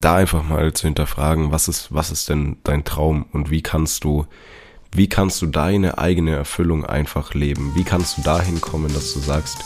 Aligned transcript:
da 0.00 0.14
einfach 0.14 0.44
mal 0.44 0.72
zu 0.72 0.86
hinterfragen, 0.86 1.50
was 1.50 1.66
ist, 1.66 1.92
was 1.92 2.12
ist 2.12 2.28
denn 2.28 2.58
dein 2.62 2.84
Traum 2.84 3.26
und 3.32 3.50
wie 3.50 3.62
kannst 3.62 4.04
du, 4.04 4.26
wie 4.92 5.08
kannst 5.08 5.42
du 5.42 5.46
deine 5.46 5.98
eigene 5.98 6.36
Erfüllung 6.36 6.86
einfach 6.86 7.34
leben? 7.34 7.72
Wie 7.74 7.82
kannst 7.82 8.16
du 8.16 8.22
dahin 8.22 8.60
kommen, 8.60 8.94
dass 8.94 9.12
du 9.14 9.18
sagst, 9.18 9.58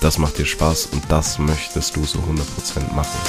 das 0.00 0.18
macht 0.18 0.38
dir 0.38 0.46
Spaß 0.46 0.90
und 0.92 1.02
das 1.08 1.40
möchtest 1.40 1.96
du 1.96 2.04
so 2.04 2.20
100% 2.20 2.94
machen? 2.94 3.20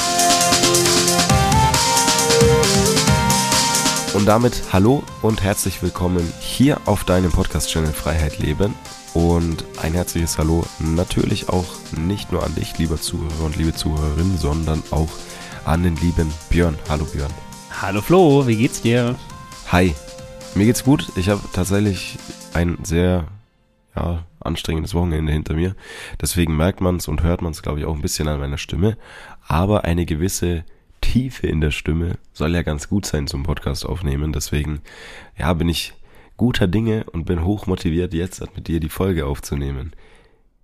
Und 4.14 4.28
damit 4.28 4.62
hallo 4.71 5.04
und 5.23 5.41
herzlich 5.41 5.82
willkommen 5.82 6.32
hier 6.39 6.80
auf 6.86 7.05
deinem 7.05 7.32
Podcast-Channel 7.32 7.91
Freiheit 7.91 8.38
Leben. 8.38 8.75
Und 9.14 9.66
ein 9.82 9.93
herzliches 9.93 10.38
Hallo 10.38 10.64
natürlich 10.80 11.50
auch 11.50 11.66
nicht 11.98 12.32
nur 12.32 12.43
an 12.43 12.55
dich, 12.55 12.78
lieber 12.78 13.02
Zuhörer 13.02 13.46
und 13.46 13.57
liebe 13.57 13.73
Zuhörerin, 13.73 14.38
sondern 14.38 14.84
auch 14.91 15.09
an 15.09 15.41
den 15.66 15.96
lieben 15.98 16.32
Björn. 16.50 16.77
Hallo 16.89 17.05
Björn. 17.05 17.32
Hallo 17.81 18.02
Flo, 18.02 18.45
wie 18.45 18.55
geht's 18.55 18.81
dir? 18.81 19.16
Hi, 19.72 19.94
mir 20.55 20.66
geht's 20.66 20.84
gut. 20.84 21.08
Ich 21.16 21.30
habe 21.30 21.41
tatsächlich 21.54 22.18
ein 22.54 22.77
sehr 22.84 23.27
ja, 23.95 24.26
anstrengendes 24.40 24.94
Wochenende 24.94 25.32
hinter 25.32 25.54
mir. 25.54 25.76
Deswegen 26.20 26.58
merkt 26.58 26.82
man 26.82 26.98
es 26.98 27.08
und 27.08 27.23
hört 27.23 27.41
man 27.41 27.52
es, 27.52 27.62
glaube 27.62 27.80
ich, 27.80 27.85
auch 27.85 27.95
ein 27.95 28.02
bisschen 28.02 28.27
an 28.27 28.40
meiner 28.40 28.58
Stimme. 28.58 28.98
Aber 29.48 29.85
eine 29.85 30.05
gewisse 30.05 30.66
Tiefe 30.99 31.48
in 31.48 31.62
der 31.62 31.71
Stimme 31.71 32.18
soll 32.34 32.54
ja 32.54 32.63
ganz 32.63 32.90
gut 32.90 33.05
sein 33.05 33.27
zum 33.27 33.43
Podcast 33.43 33.85
aufnehmen. 33.85 34.34
Deswegen, 34.34 34.82
ja, 35.38 35.54
bin 35.54 35.70
ich 35.70 35.93
guter 36.38 36.68
Dinge 36.68 37.05
und 37.05 37.26
bin 37.26 37.46
hoch 37.46 37.68
motiviert, 37.68 38.13
jetzt 38.13 38.43
mit 38.55 38.68
dir 38.68 38.80
die 38.80 38.90
Folge 38.90 39.26
aufzunehmen. 39.26 39.93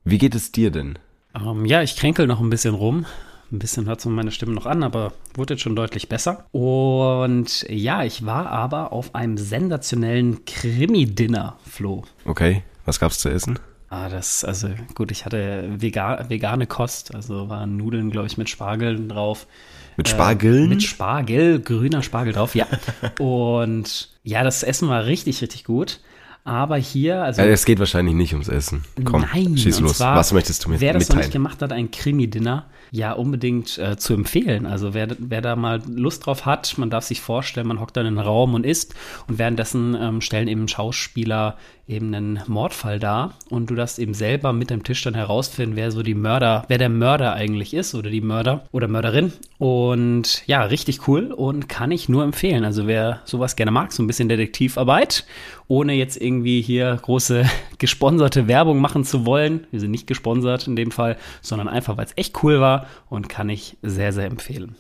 Wie 0.04 0.18
geht 0.18 0.36
es 0.36 0.52
dir 0.52 0.72
denn? 0.72 1.00
Um, 1.34 1.60
ähm, 1.60 1.66
ja, 1.66 1.82
ich 1.82 1.96
kränkel 1.96 2.28
noch 2.28 2.42
ein 2.42 2.50
bisschen 2.50 2.74
rum. 2.74 3.06
Ein 3.52 3.60
bisschen 3.60 3.86
hört 3.86 4.04
man 4.06 4.16
meine 4.16 4.32
Stimme 4.32 4.54
noch 4.54 4.66
an, 4.66 4.84
aber 4.84 5.14
wurde 5.34 5.54
jetzt 5.54 5.64
schon 5.64 5.76
deutlich 5.76 6.10
besser. 6.10 6.46
Und 6.52 7.66
ja, 7.70 8.04
ich 8.04 8.26
war 8.26 8.48
aber 8.48 8.92
auf 8.92 9.16
einem 9.16 9.38
sensationellen 9.38 10.44
Krimi-Dinner, 10.46 11.58
Flo. 11.66 12.04
Okay, 12.26 12.64
was 12.86 13.00
gab's 13.00 13.20
zu 13.20 13.30
essen? 13.30 13.58
Ah, 13.90 14.10
das, 14.10 14.44
also 14.44 14.68
gut, 14.96 15.12
ich 15.12 15.24
hatte 15.24 15.70
vegan, 15.78 16.30
vegane 16.30 16.68
Kost, 16.68 17.16
also 17.16 17.48
waren 17.48 17.78
Nudeln, 17.78 18.12
glaube 18.12 18.28
ich, 18.28 18.38
mit 18.38 18.50
Spargeln 18.50 19.08
drauf. 19.08 19.48
Mit 19.96 20.10
Spargeln? 20.10 20.66
Äh, 20.66 20.68
mit 20.68 20.84
Spargel, 20.84 21.62
grüner 21.62 22.04
Spargel 22.04 22.34
drauf, 22.34 22.54
ja. 22.54 22.68
Und 23.20 24.10
ja, 24.24 24.44
das 24.44 24.64
Essen 24.64 24.90
war 24.90 25.06
richtig, 25.06 25.42
richtig 25.42 25.64
gut. 25.64 26.02
Aber 26.44 26.78
hier, 26.78 27.24
also. 27.24 27.42
Ja, 27.42 27.48
es 27.48 27.66
geht 27.66 27.80
wahrscheinlich 27.80 28.16
nicht 28.16 28.34
ums 28.34 28.48
Essen. 28.48 28.84
Komm, 29.04 29.26
nein, 29.34 29.58
schieß 29.58 29.80
los. 29.82 29.98
Zwar, 29.98 30.18
Was 30.18 30.32
möchtest 30.34 30.64
du 30.64 30.70
mir 30.70 30.80
wer 30.80 30.94
mitteilen? 30.94 30.94
Wer 30.94 31.00
das 31.00 31.10
noch 31.10 31.16
nicht 31.18 31.32
gemacht 31.32 31.62
hat, 31.62 31.74
ein 31.74 31.92
Krimi-Dinner, 31.92 32.66
ja, 32.92 33.14
unbedingt 33.14 33.78
äh, 33.78 33.98
zu 33.98 34.14
empfehlen. 34.14 34.66
Also 34.66 34.94
wer, 34.94 35.08
wer 35.20 35.42
da 35.42 35.56
mal 35.56 35.82
Lust 35.88 36.26
drauf 36.26 36.46
hat, 36.46 36.78
man 36.78 36.90
darf 36.90 37.04
sich 37.04 37.22
vorstellen, 37.22 37.68
man 37.68 37.80
hockt 37.80 37.98
dann 37.98 38.06
in 38.06 38.18
einen 38.18 38.28
Raum 38.28 38.54
und 38.54 38.66
isst 38.66 38.96
und 39.28 39.38
währenddessen 39.40 39.96
ähm, 40.00 40.22
stellen 40.22 40.48
eben 40.48 40.68
Schauspieler 40.68 41.58
eben 41.88 42.14
einen 42.14 42.42
Mordfall 42.48 43.00
dar 43.00 43.34
und 43.50 43.70
du 43.70 43.76
darfst 43.76 43.98
eben 43.98 44.14
selber 44.14 44.52
mit 44.52 44.70
dem 44.70 44.84
Tisch 44.84 45.02
dann 45.04 45.14
herausfinden, 45.14 45.76
wer 45.76 45.92
so 45.92 46.04
die 46.04 46.16
Mörder, 46.16 46.66
wer 46.68 46.78
der 46.78 46.90
Mörder 46.90 47.34
eigentlich 47.34 47.74
ist 47.74 47.96
oder 47.96 48.10
die 48.10 48.22
Mörder 48.22 48.66
oder 48.72 48.88
Mörderin. 48.88 49.32
Und 49.58 50.46
ja, 50.48 50.64
richtig 50.64 51.08
cool 51.08 51.32
und 51.32 51.70
kann 51.70 51.92
ich 51.92 52.10
nur 52.10 52.24
empfehlen. 52.24 52.66
Also 52.66 52.88
wer 52.88 53.22
sowas 53.24 53.56
gerne 53.56 53.72
mag, 53.72 53.94
so 53.94 54.04
ein 54.04 54.08
bisschen 54.08 54.28
Detektivarbeit, 54.28 55.26
ohne 55.68 55.94
jetzt 55.94 56.22
irgendwie 56.22 56.62
hier 56.62 57.00
große 57.02 57.46
gesponserte 57.78 58.48
Werbung 58.48 58.80
machen 58.80 59.06
zu 59.06 59.26
wollen. 59.26 59.66
Wir 59.72 59.80
sind 59.80 59.92
nicht 59.92 60.08
gesponsert 60.08 60.68
in 60.68 60.76
dem 60.76 60.92
Fall, 60.92 61.18
sondern 61.42 61.70
einfach, 61.70 61.96
weil 61.96 62.06
es 62.06 62.18
echt 62.18 62.44
cool 62.44 62.60
war 62.60 62.77
und 63.10 63.30
kann 63.30 63.50
ich 63.50 63.78
sehr, 63.82 64.14
sehr 64.14 64.26
empfehlen. 64.26 64.76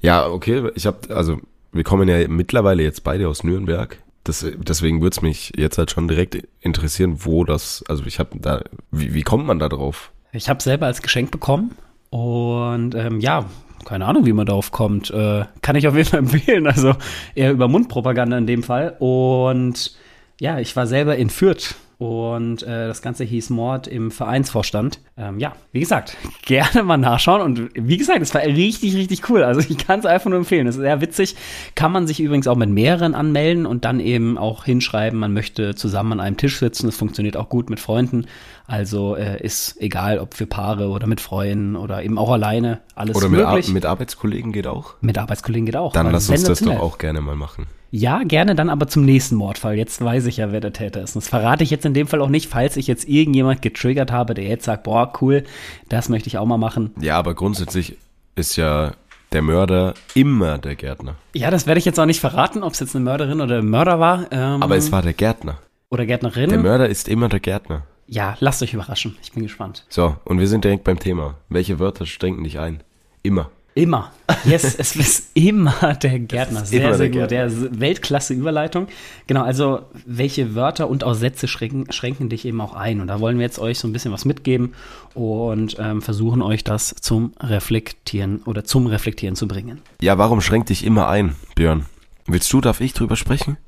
Ja, 0.00 0.28
okay. 0.28 0.70
Ich 0.74 0.86
habe, 0.86 1.14
also 1.14 1.40
wir 1.72 1.84
kommen 1.84 2.08
ja 2.08 2.26
mittlerweile 2.28 2.82
jetzt 2.82 3.04
beide 3.04 3.28
aus 3.28 3.44
Nürnberg. 3.44 3.98
Das, 4.24 4.44
deswegen 4.56 5.00
würde 5.00 5.14
es 5.14 5.22
mich 5.22 5.52
jetzt 5.56 5.78
halt 5.78 5.90
schon 5.90 6.08
direkt 6.08 6.38
interessieren, 6.60 7.24
wo 7.24 7.44
das, 7.44 7.84
also 7.88 8.04
ich 8.04 8.18
habe 8.18 8.38
da, 8.38 8.62
wie, 8.90 9.14
wie 9.14 9.22
kommt 9.22 9.46
man 9.46 9.58
da 9.58 9.68
drauf? 9.68 10.12
Ich 10.32 10.48
habe 10.48 10.62
selber 10.62 10.86
als 10.86 11.00
Geschenk 11.00 11.30
bekommen 11.30 11.74
und 12.10 12.94
ähm, 12.94 13.20
ja, 13.20 13.46
keine 13.84 14.04
Ahnung, 14.04 14.26
wie 14.26 14.32
man 14.32 14.46
darauf 14.46 14.70
kommt. 14.70 15.10
Äh, 15.10 15.44
kann 15.62 15.76
ich 15.76 15.88
auf 15.88 15.96
jeden 15.96 16.08
Fall 16.08 16.18
empfehlen. 16.20 16.66
Also 16.66 16.94
eher 17.34 17.52
über 17.52 17.68
Mundpropaganda 17.68 18.36
in 18.36 18.46
dem 18.46 18.62
Fall. 18.62 18.96
Und 18.98 19.96
ja, 20.40 20.58
ich 20.58 20.76
war 20.76 20.86
selber 20.86 21.16
in 21.16 21.30
Fürth 21.30 21.74
und 21.98 22.62
äh, 22.62 22.86
das 22.86 23.02
Ganze 23.02 23.24
hieß 23.24 23.50
Mord 23.50 23.88
im 23.88 24.12
Vereinsvorstand. 24.12 25.00
Ähm, 25.16 25.40
ja, 25.40 25.54
wie 25.72 25.80
gesagt, 25.80 26.16
gerne 26.42 26.84
mal 26.84 26.96
nachschauen. 26.96 27.42
Und 27.42 27.70
wie 27.74 27.96
gesagt, 27.96 28.22
es 28.22 28.32
war 28.34 28.42
richtig, 28.42 28.94
richtig 28.94 29.28
cool. 29.28 29.42
Also 29.42 29.60
ich 29.68 29.78
kann 29.78 29.98
es 29.98 30.06
einfach 30.06 30.30
nur 30.30 30.38
empfehlen. 30.38 30.68
Es 30.68 30.76
ist 30.76 30.82
sehr 30.82 31.00
witzig. 31.00 31.34
Kann 31.74 31.90
man 31.90 32.06
sich 32.06 32.20
übrigens 32.20 32.46
auch 32.46 32.54
mit 32.54 32.70
mehreren 32.70 33.16
anmelden 33.16 33.66
und 33.66 33.84
dann 33.84 33.98
eben 33.98 34.38
auch 34.38 34.64
hinschreiben, 34.64 35.18
man 35.18 35.32
möchte 35.32 35.74
zusammen 35.74 36.12
an 36.12 36.20
einem 36.20 36.36
Tisch 36.36 36.60
sitzen. 36.60 36.86
Das 36.86 36.96
funktioniert 36.96 37.36
auch 37.36 37.48
gut 37.48 37.68
mit 37.68 37.80
Freunden. 37.80 38.26
Also 38.68 39.16
äh, 39.16 39.42
ist 39.42 39.80
egal, 39.80 40.20
ob 40.20 40.34
für 40.34 40.46
Paare 40.46 40.90
oder 40.90 41.08
mit 41.08 41.20
Freunden 41.20 41.74
oder 41.74 42.04
eben 42.04 42.16
auch 42.16 42.30
alleine. 42.30 42.78
Alles 42.94 43.16
oder 43.16 43.28
mit, 43.28 43.40
möglich. 43.40 43.66
Ar 43.66 43.74
mit 43.74 43.86
Arbeitskollegen 43.86 44.52
geht 44.52 44.68
auch? 44.68 44.94
Mit 45.00 45.18
Arbeitskollegen 45.18 45.66
geht 45.66 45.76
auch. 45.76 45.94
Dann 45.94 46.12
lass 46.12 46.30
uns 46.30 46.44
das 46.44 46.60
doch 46.60 46.78
auch 46.78 46.98
gerne 46.98 47.20
mal 47.20 47.34
machen. 47.34 47.66
Ja, 47.90 48.22
gerne 48.22 48.54
dann 48.54 48.68
aber 48.68 48.86
zum 48.86 49.04
nächsten 49.04 49.36
Mordfall. 49.36 49.76
Jetzt 49.76 50.02
weiß 50.04 50.26
ich 50.26 50.38
ja, 50.38 50.52
wer 50.52 50.60
der 50.60 50.72
Täter 50.72 51.02
ist. 51.02 51.16
Und 51.16 51.24
das 51.24 51.28
verrate 51.28 51.64
ich 51.64 51.70
jetzt 51.70 51.86
in 51.86 51.94
dem 51.94 52.06
Fall 52.06 52.20
auch 52.20 52.28
nicht, 52.28 52.48
falls 52.48 52.76
ich 52.76 52.86
jetzt 52.86 53.08
irgendjemand 53.08 53.62
getriggert 53.62 54.12
habe, 54.12 54.34
der 54.34 54.44
jetzt 54.44 54.64
sagt, 54.64 54.82
boah, 54.82 55.12
cool, 55.20 55.44
das 55.88 56.08
möchte 56.08 56.28
ich 56.28 56.36
auch 56.38 56.46
mal 56.46 56.58
machen. 56.58 56.92
Ja, 57.00 57.18
aber 57.18 57.34
grundsätzlich 57.34 57.96
ist 58.36 58.56
ja 58.56 58.92
der 59.32 59.42
Mörder 59.42 59.94
immer 60.14 60.58
der 60.58 60.76
Gärtner. 60.76 61.16
Ja, 61.34 61.50
das 61.50 61.66
werde 61.66 61.78
ich 61.78 61.84
jetzt 61.84 61.98
auch 61.98 62.06
nicht 62.06 62.20
verraten, 62.20 62.62
ob 62.62 62.74
es 62.74 62.80
jetzt 62.80 62.94
eine 62.94 63.04
Mörderin 63.04 63.40
oder 63.40 63.58
ein 63.58 63.68
Mörder 63.68 63.98
war. 64.00 64.26
Ähm, 64.30 64.62
aber 64.62 64.76
es 64.76 64.92
war 64.92 65.02
der 65.02 65.14
Gärtner. 65.14 65.58
Oder 65.90 66.04
Gärtnerin. 66.04 66.50
Der 66.50 66.58
Mörder 66.58 66.88
ist 66.88 67.08
immer 67.08 67.28
der 67.28 67.40
Gärtner. 67.40 67.84
Ja, 68.06 68.36
lasst 68.40 68.62
euch 68.62 68.74
überraschen. 68.74 69.16
Ich 69.22 69.32
bin 69.32 69.42
gespannt. 69.42 69.84
So, 69.88 70.16
und 70.24 70.38
wir 70.38 70.48
sind 70.48 70.64
direkt 70.64 70.84
beim 70.84 70.98
Thema. 70.98 71.34
Welche 71.48 71.78
Wörter 71.78 72.06
strengen 72.06 72.44
dich 72.44 72.58
ein? 72.58 72.82
Immer. 73.22 73.50
Immer. 73.78 74.10
Yes, 74.44 74.74
es 74.78 74.96
ist 74.96 75.30
immer 75.34 75.94
der 75.94 76.18
Gärtner. 76.18 76.64
Sehr, 76.64 76.88
immer 76.88 76.94
sehr 76.94 77.10
gut. 77.10 77.30
Der 77.30 77.48
Weltklasse 77.78 78.34
Überleitung. 78.34 78.88
Genau, 79.28 79.42
also 79.42 79.82
welche 80.04 80.56
Wörter 80.56 80.90
und 80.90 81.04
auch 81.04 81.14
Sätze 81.14 81.46
schränken, 81.46 81.92
schränken 81.92 82.28
dich 82.28 82.44
eben 82.44 82.60
auch 82.60 82.74
ein. 82.74 83.00
Und 83.00 83.06
da 83.06 83.20
wollen 83.20 83.38
wir 83.38 83.44
jetzt 83.44 83.60
euch 83.60 83.78
so 83.78 83.86
ein 83.86 83.92
bisschen 83.92 84.10
was 84.10 84.24
mitgeben 84.24 84.74
und 85.14 85.76
ähm, 85.78 86.02
versuchen 86.02 86.42
euch 86.42 86.64
das 86.64 86.96
zum 87.00 87.34
Reflektieren 87.38 88.42
oder 88.46 88.64
zum 88.64 88.88
Reflektieren 88.88 89.36
zu 89.36 89.46
bringen. 89.46 89.80
Ja, 90.02 90.18
warum 90.18 90.40
schränkt 90.40 90.70
dich 90.70 90.84
immer 90.84 91.08
ein, 91.08 91.36
Björn? 91.54 91.86
Willst 92.26 92.52
du, 92.52 92.60
darf 92.60 92.80
ich 92.80 92.94
drüber 92.94 93.14
sprechen? 93.14 93.58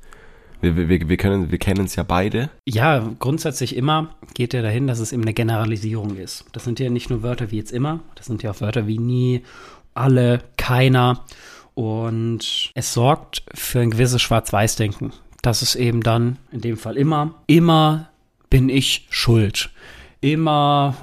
Wir, 0.59 0.75
wir, 0.75 1.09
wir, 1.09 1.17
können, 1.17 1.51
wir 1.51 1.57
kennen 1.57 1.85
es 1.85 1.95
ja 1.95 2.03
beide. 2.03 2.49
Ja, 2.67 3.11
grundsätzlich 3.17 3.75
immer 3.75 4.13
geht 4.35 4.53
ja 4.53 4.61
dahin, 4.61 4.87
dass 4.87 4.99
es 4.99 5.11
eben 5.11 5.23
eine 5.23 5.33
Generalisierung 5.33 6.17
ist. 6.17 6.45
Das 6.51 6.65
sind 6.65 6.79
ja 6.79 6.89
nicht 6.89 7.09
nur 7.09 7.23
Wörter 7.23 7.49
wie 7.49 7.57
jetzt 7.57 7.71
immer, 7.71 8.01
das 8.15 8.27
sind 8.27 8.43
ja 8.43 8.51
auch 8.51 8.61
Wörter 8.61 8.85
wie 8.85 8.99
nie 8.99 9.41
alle, 9.93 10.41
keiner. 10.57 11.25
Und 11.73 12.71
es 12.73 12.93
sorgt 12.93 13.43
für 13.53 13.79
ein 13.79 13.91
gewisses 13.91 14.21
Schwarz-Weiß-Denken. 14.21 15.13
Das 15.41 15.61
ist 15.61 15.75
eben 15.75 16.01
dann, 16.01 16.37
in 16.51 16.61
dem 16.61 16.77
Fall 16.77 16.97
immer, 16.97 17.35
immer 17.47 18.09
bin 18.49 18.69
ich 18.69 19.07
schuld. 19.09 19.71
Immer 20.19 20.95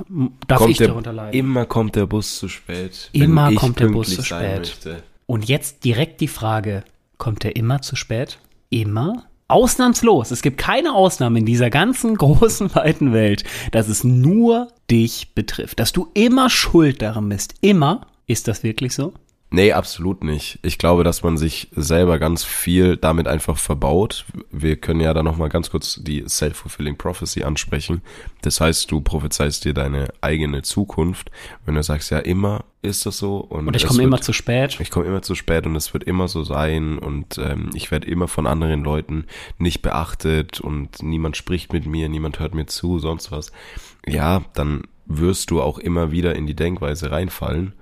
darf 0.47 0.59
kommt 0.59 0.71
ich 0.71 0.79
der, 0.79 0.89
darunter 0.89 1.13
leiden. 1.13 1.37
Immer 1.37 1.67
kommt 1.67 1.97
der 1.97 2.07
Bus 2.07 2.39
zu 2.39 2.49
spät. 2.49 3.11
Immer 3.13 3.53
kommt 3.55 3.81
der 3.81 3.89
Bus 3.89 4.15
zu 4.15 4.23
spät. 4.23 4.79
Und 5.27 5.49
jetzt 5.49 5.85
direkt 5.85 6.21
die 6.21 6.29
Frage, 6.29 6.85
kommt 7.19 7.45
er 7.45 7.57
immer 7.57 7.83
zu 7.83 7.97
spät? 7.97 8.39
Immer? 8.71 9.25
Ausnahmslos. 9.49 10.31
Es 10.31 10.43
gibt 10.43 10.59
keine 10.59 10.95
Ausnahme 10.95 11.41
in 11.41 11.47
dieser 11.47 11.71
ganzen 11.71 12.15
großen, 12.19 12.75
weiten 12.75 13.13
Welt, 13.13 13.45
dass 13.73 13.89
es 13.89 14.05
nur 14.05 14.69
dich 14.91 15.35
betrifft. 15.35 15.81
Dass 15.81 15.93
du 15.93 16.09
immer 16.15 16.49
schuld 16.49 17.03
daran 17.03 17.29
bist. 17.29 17.55
Immer 17.61 18.07
ist 18.29 18.47
das 18.47 18.63
wirklich 18.63 18.95
so? 18.95 19.13
Nee, 19.51 19.73
absolut 19.73 20.23
nicht. 20.25 20.59
Ich 20.63 20.77
glaube, 20.77 21.05
dass 21.05 21.23
man 21.23 21.39
sich 21.39 21.69
selber 21.73 22.19
ganz 22.19 22.45
viel 22.45 22.99
damit 22.99 23.27
einfach 23.27 23.57
verbaut. 23.57 24.27
Wir 24.51 24.77
können 24.77 25.01
ja 25.01 25.15
da 25.15 25.23
nochmal 25.23 25.49
ganz 25.49 25.71
kurz 25.71 26.01
die 26.03 26.23
Self-Fulfilling 26.29 26.99
Prophecy 26.99 27.45
ansprechen. 27.45 28.03
Das 28.43 28.61
heißt, 28.61 28.91
du 28.91 29.01
prophezeist 29.01 29.65
dir 29.65 29.73
deine 29.73 30.09
eigene 30.21 30.61
Zukunft, 30.61 31.31
wenn 31.65 31.77
du 31.77 31.83
sagst, 31.83 32.11
ja, 32.11 32.19
immer 32.19 32.67
ist 32.83 33.07
das 33.07 33.17
so. 33.17 33.39
Und, 33.39 33.69
und 33.69 33.75
ich 33.75 33.87
komme 33.87 34.03
immer 34.03 34.21
zu 34.21 34.35
spät. 34.35 34.79
Ich 34.81 34.91
komme 34.91 35.07
immer 35.07 35.23
zu 35.23 35.35
spät 35.35 35.65
und 35.65 35.77
es 35.77 35.95
wird 35.95 36.05
immer 36.05 36.29
so 36.29 36.45
sein 36.45 36.99
und 36.99 37.39
ähm, 37.39 37.71
ich 37.73 37.91
werde 37.91 38.07
immer 38.07 38.29
von 38.29 38.47
anderen 38.47 38.85
Leuten 38.85 39.25
nicht 39.57 39.81
beachtet 39.81 40.61
und 40.61 41.03
niemand 41.03 41.39
spricht 41.39 41.73
mit 41.73 41.87
mir, 41.87 42.11
niemand 42.11 42.39
hört 42.39 42.55
mir 42.55 42.67
zu, 42.67 42.99
sonst 42.99 43.33
was. 43.33 43.51
Ja, 44.07 44.45
dann 44.53 44.83
wirst 45.07 45.51
du 45.51 45.63
auch 45.63 45.79
immer 45.79 46.11
wieder 46.11 46.37
in 46.37 46.47
die 46.47 46.57
Denkweise 46.57 47.11
reinfallen 47.11 47.73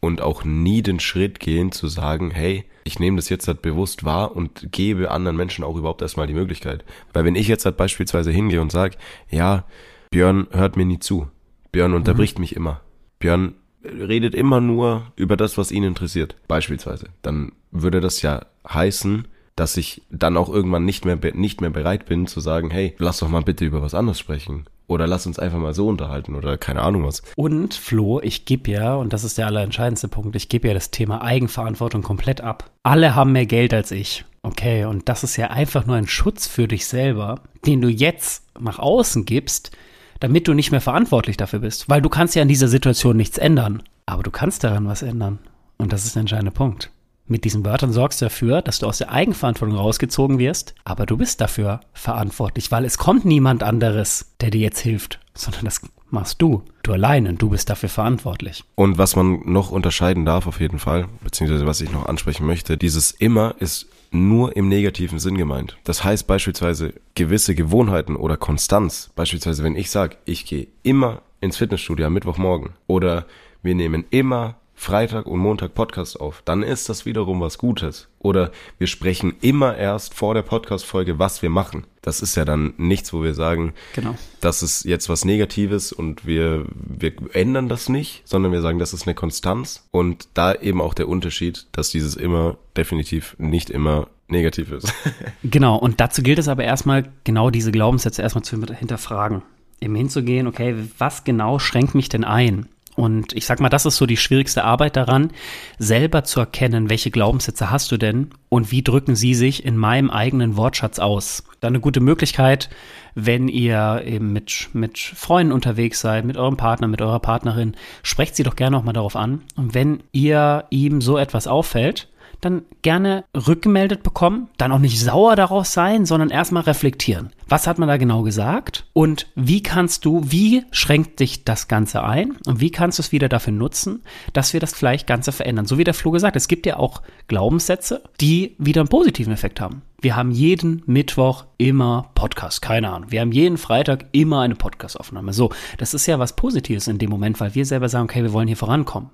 und 0.00 0.20
auch 0.20 0.44
nie 0.44 0.82
den 0.82 1.00
Schritt 1.00 1.40
gehen 1.40 1.72
zu 1.72 1.88
sagen, 1.88 2.30
hey, 2.30 2.64
ich 2.84 2.98
nehme 2.98 3.16
das 3.16 3.28
jetzt 3.28 3.48
halt 3.48 3.62
bewusst 3.62 4.04
wahr 4.04 4.34
und 4.34 4.72
gebe 4.72 5.10
anderen 5.10 5.36
Menschen 5.36 5.64
auch 5.64 5.76
überhaupt 5.76 6.02
erstmal 6.02 6.26
die 6.26 6.34
Möglichkeit. 6.34 6.84
Weil 7.12 7.24
wenn 7.24 7.36
ich 7.36 7.48
jetzt 7.48 7.64
halt 7.64 7.76
beispielsweise 7.76 8.30
hingehe 8.30 8.60
und 8.60 8.72
sage, 8.72 8.96
ja, 9.30 9.64
Björn 10.10 10.46
hört 10.52 10.76
mir 10.76 10.86
nie 10.86 10.98
zu, 10.98 11.28
Björn 11.72 11.94
unterbricht 11.94 12.38
mhm. 12.38 12.42
mich 12.42 12.56
immer, 12.56 12.80
Björn 13.18 13.54
redet 13.84 14.34
immer 14.34 14.60
nur 14.60 15.12
über 15.16 15.36
das, 15.36 15.58
was 15.58 15.70
ihn 15.72 15.84
interessiert, 15.84 16.36
beispielsweise, 16.48 17.08
dann 17.22 17.52
würde 17.70 18.00
das 18.00 18.22
ja 18.22 18.46
heißen, 18.68 19.28
dass 19.56 19.76
ich 19.76 20.02
dann 20.10 20.36
auch 20.36 20.48
irgendwann 20.48 20.84
nicht 20.84 21.04
mehr, 21.04 21.18
nicht 21.34 21.60
mehr 21.60 21.70
bereit 21.70 22.06
bin 22.06 22.26
zu 22.26 22.40
sagen, 22.40 22.70
hey, 22.70 22.94
lass 22.98 23.18
doch 23.18 23.28
mal 23.28 23.42
bitte 23.42 23.64
über 23.64 23.82
was 23.82 23.94
anderes 23.94 24.18
sprechen. 24.18 24.66
Oder 24.88 25.06
lass 25.06 25.26
uns 25.26 25.38
einfach 25.38 25.58
mal 25.58 25.74
so 25.74 25.86
unterhalten 25.86 26.34
oder 26.34 26.56
keine 26.56 26.82
Ahnung 26.82 27.04
was. 27.04 27.22
Und 27.36 27.74
Flo, 27.74 28.20
ich 28.20 28.46
gebe 28.46 28.70
ja, 28.70 28.94
und 28.94 29.12
das 29.12 29.22
ist 29.22 29.38
der 29.38 29.46
allerentscheidendste 29.46 30.08
Punkt, 30.08 30.34
ich 30.34 30.48
gebe 30.48 30.66
ja 30.66 30.74
das 30.74 30.90
Thema 30.90 31.22
Eigenverantwortung 31.22 32.02
komplett 32.02 32.40
ab. 32.40 32.70
Alle 32.82 33.14
haben 33.14 33.32
mehr 33.32 33.46
Geld 33.46 33.74
als 33.74 33.90
ich. 33.92 34.24
Okay, 34.42 34.86
und 34.86 35.08
das 35.08 35.24
ist 35.24 35.36
ja 35.36 35.48
einfach 35.48 35.84
nur 35.84 35.96
ein 35.96 36.08
Schutz 36.08 36.46
für 36.46 36.66
dich 36.66 36.86
selber, 36.86 37.42
den 37.66 37.82
du 37.82 37.88
jetzt 37.88 38.44
nach 38.58 38.78
außen 38.78 39.26
gibst, 39.26 39.72
damit 40.20 40.48
du 40.48 40.54
nicht 40.54 40.70
mehr 40.70 40.80
verantwortlich 40.80 41.36
dafür 41.36 41.58
bist. 41.58 41.90
Weil 41.90 42.00
du 42.00 42.08
kannst 42.08 42.34
ja 42.34 42.42
in 42.42 42.48
dieser 42.48 42.68
Situation 42.68 43.16
nichts 43.16 43.36
ändern. 43.36 43.82
Aber 44.06 44.22
du 44.22 44.30
kannst 44.30 44.64
daran 44.64 44.86
was 44.86 45.02
ändern. 45.02 45.38
Und 45.76 45.92
das 45.92 46.06
ist 46.06 46.16
der 46.16 46.20
entscheidende 46.20 46.50
Punkt. 46.50 46.90
Mit 47.30 47.44
diesen 47.44 47.64
Wörtern 47.64 47.92
sorgst 47.92 48.22
du 48.22 48.24
dafür, 48.24 48.62
dass 48.62 48.78
du 48.78 48.86
aus 48.86 48.98
der 48.98 49.12
Eigenverantwortung 49.12 49.76
rausgezogen 49.76 50.38
wirst, 50.38 50.74
aber 50.84 51.04
du 51.04 51.18
bist 51.18 51.42
dafür 51.42 51.80
verantwortlich, 51.92 52.72
weil 52.72 52.86
es 52.86 52.96
kommt 52.96 53.26
niemand 53.26 53.62
anderes, 53.62 54.32
der 54.40 54.50
dir 54.50 54.62
jetzt 54.62 54.80
hilft, 54.80 55.20
sondern 55.34 55.66
das 55.66 55.82
machst 56.10 56.40
du. 56.40 56.62
Du 56.82 56.94
allein 56.94 57.26
und 57.26 57.42
du 57.42 57.50
bist 57.50 57.68
dafür 57.68 57.90
verantwortlich. 57.90 58.64
Und 58.76 58.96
was 58.96 59.14
man 59.14 59.42
noch 59.44 59.70
unterscheiden 59.70 60.24
darf 60.24 60.46
auf 60.46 60.58
jeden 60.58 60.78
Fall, 60.78 61.06
beziehungsweise 61.22 61.66
was 61.66 61.82
ich 61.82 61.92
noch 61.92 62.06
ansprechen 62.06 62.46
möchte, 62.46 62.78
dieses 62.78 63.10
immer 63.10 63.54
ist 63.58 63.88
nur 64.10 64.56
im 64.56 64.68
negativen 64.68 65.18
Sinn 65.18 65.36
gemeint. 65.36 65.76
Das 65.84 66.02
heißt 66.04 66.26
beispielsweise 66.26 66.94
gewisse 67.14 67.54
Gewohnheiten 67.54 68.16
oder 68.16 68.38
Konstanz. 68.38 69.10
Beispielsweise 69.14 69.64
wenn 69.64 69.76
ich 69.76 69.90
sage, 69.90 70.16
ich 70.24 70.46
gehe 70.46 70.68
immer 70.82 71.20
ins 71.42 71.58
Fitnessstudio 71.58 72.06
am 72.06 72.14
Mittwochmorgen 72.14 72.70
oder 72.86 73.26
wir 73.62 73.74
nehmen 73.74 74.06
immer 74.08 74.56
Freitag 74.78 75.26
und 75.26 75.40
Montag 75.40 75.74
Podcast 75.74 76.20
auf, 76.20 76.40
dann 76.44 76.62
ist 76.62 76.88
das 76.88 77.04
wiederum 77.04 77.40
was 77.40 77.58
Gutes. 77.58 78.08
Oder 78.20 78.52
wir 78.78 78.86
sprechen 78.86 79.34
immer 79.40 79.76
erst 79.76 80.14
vor 80.14 80.34
der 80.34 80.42
Podcast-Folge, 80.42 81.18
was 81.18 81.42
wir 81.42 81.50
machen. 81.50 81.84
Das 82.00 82.22
ist 82.22 82.36
ja 82.36 82.44
dann 82.44 82.74
nichts, 82.78 83.12
wo 83.12 83.22
wir 83.22 83.34
sagen, 83.34 83.74
genau. 83.94 84.14
das 84.40 84.62
ist 84.62 84.84
jetzt 84.84 85.08
was 85.08 85.24
Negatives 85.24 85.92
und 85.92 86.26
wir, 86.26 86.64
wir 86.74 87.12
ändern 87.32 87.68
das 87.68 87.88
nicht, 87.88 88.22
sondern 88.24 88.52
wir 88.52 88.62
sagen, 88.62 88.78
das 88.78 88.94
ist 88.94 89.06
eine 89.06 89.16
Konstanz. 89.16 89.88
Und 89.90 90.28
da 90.34 90.54
eben 90.54 90.80
auch 90.80 90.94
der 90.94 91.08
Unterschied, 91.08 91.66
dass 91.72 91.90
dieses 91.90 92.14
immer 92.14 92.56
definitiv 92.76 93.34
nicht 93.38 93.70
immer 93.70 94.06
negativ 94.28 94.70
ist. 94.70 94.94
genau, 95.42 95.76
und 95.76 96.00
dazu 96.00 96.22
gilt 96.22 96.38
es 96.38 96.48
aber 96.48 96.62
erstmal, 96.62 97.04
genau 97.24 97.50
diese 97.50 97.72
Glaubenssätze 97.72 98.22
erstmal 98.22 98.44
zu 98.44 98.56
hinterfragen. 98.56 99.42
Eben 99.80 99.96
hinzugehen, 99.96 100.46
okay, 100.46 100.76
was 100.98 101.24
genau 101.24 101.58
schränkt 101.58 101.94
mich 101.94 102.08
denn 102.08 102.24
ein? 102.24 102.68
Und 102.98 103.32
ich 103.34 103.46
sag 103.46 103.60
mal, 103.60 103.68
das 103.68 103.86
ist 103.86 103.96
so 103.96 104.06
die 104.06 104.16
schwierigste 104.16 104.64
Arbeit 104.64 104.96
daran, 104.96 105.30
selber 105.78 106.24
zu 106.24 106.40
erkennen, 106.40 106.90
welche 106.90 107.12
Glaubenssätze 107.12 107.70
hast 107.70 107.92
du 107.92 107.96
denn 107.96 108.30
und 108.48 108.72
wie 108.72 108.82
drücken 108.82 109.14
sie 109.14 109.34
sich 109.34 109.64
in 109.64 109.76
meinem 109.76 110.10
eigenen 110.10 110.56
Wortschatz 110.56 110.98
aus. 110.98 111.44
Dann 111.60 111.74
eine 111.74 111.80
gute 111.80 112.00
Möglichkeit, 112.00 112.70
wenn 113.14 113.46
ihr 113.46 114.02
eben 114.04 114.32
mit, 114.32 114.70
mit 114.72 114.98
Freunden 114.98 115.52
unterwegs 115.52 116.00
seid, 116.00 116.24
mit 116.24 116.36
eurem 116.36 116.56
Partner, 116.56 116.88
mit 116.88 117.00
eurer 117.00 117.20
Partnerin, 117.20 117.76
sprecht 118.02 118.34
sie 118.34 118.42
doch 118.42 118.56
gerne 118.56 118.76
auch 118.76 118.82
mal 118.82 118.92
darauf 118.92 119.14
an. 119.14 119.42
Und 119.54 119.74
wenn 119.74 120.02
ihr 120.10 120.64
ihm 120.70 121.00
so 121.00 121.18
etwas 121.18 121.46
auffällt, 121.46 122.08
dann 122.40 122.62
gerne 122.82 123.24
rückgemeldet 123.34 124.02
bekommen, 124.02 124.48
dann 124.56 124.72
auch 124.72 124.78
nicht 124.78 125.00
sauer 125.00 125.36
daraus 125.36 125.72
sein, 125.72 126.06
sondern 126.06 126.30
erstmal 126.30 126.62
reflektieren. 126.64 127.30
Was 127.48 127.66
hat 127.66 127.78
man 127.78 127.88
da 127.88 127.96
genau 127.96 128.22
gesagt? 128.22 128.84
Und 128.92 129.26
wie 129.34 129.62
kannst 129.62 130.04
du, 130.04 130.22
wie 130.26 130.64
schränkt 130.70 131.20
dich 131.20 131.44
das 131.44 131.68
Ganze 131.68 132.04
ein? 132.04 132.36
Und 132.46 132.60
wie 132.60 132.70
kannst 132.70 132.98
du 132.98 133.02
es 133.02 133.12
wieder 133.12 133.28
dafür 133.28 133.52
nutzen, 133.52 134.02
dass 134.32 134.52
wir 134.52 134.60
das 134.60 134.74
vielleicht 134.74 135.06
Ganze 135.06 135.32
verändern? 135.32 135.66
So 135.66 135.78
wie 135.78 135.84
der 135.84 135.94
Flo 135.94 136.10
gesagt, 136.10 136.36
es 136.36 136.48
gibt 136.48 136.66
ja 136.66 136.76
auch 136.76 137.02
Glaubenssätze, 137.26 138.02
die 138.20 138.54
wieder 138.58 138.82
einen 138.82 138.88
positiven 138.88 139.32
Effekt 139.32 139.60
haben. 139.60 139.82
Wir 140.00 140.14
haben 140.14 140.30
jeden 140.30 140.82
Mittwoch 140.86 141.46
immer 141.56 142.10
Podcast, 142.14 142.62
keine 142.62 142.90
Ahnung. 142.90 143.10
Wir 143.10 143.20
haben 143.20 143.32
jeden 143.32 143.58
Freitag 143.58 144.06
immer 144.12 144.42
eine 144.42 144.54
Podcastaufnahme. 144.54 145.32
So, 145.32 145.50
das 145.78 145.92
ist 145.92 146.06
ja 146.06 146.20
was 146.20 146.36
Positives 146.36 146.86
in 146.86 146.98
dem 146.98 147.10
Moment, 147.10 147.40
weil 147.40 147.54
wir 147.56 147.66
selber 147.66 147.88
sagen, 147.88 148.04
okay, 148.04 148.22
wir 148.22 148.32
wollen 148.32 148.46
hier 148.46 148.56
vorankommen. 148.56 149.10